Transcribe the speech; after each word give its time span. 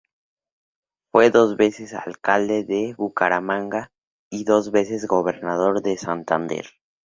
Fue 1.11 1.29
dos 1.29 1.57
veces 1.57 1.93
Alcalde 1.93 2.63
de 2.63 2.95
Bucaramanga, 2.97 3.91
y 4.31 4.45
dos 4.45 4.71
veces 4.71 5.05
Gobernador 5.07 5.83
de 5.83 5.95
Santander. 5.99 6.65